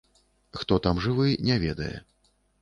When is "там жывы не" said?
0.87-1.59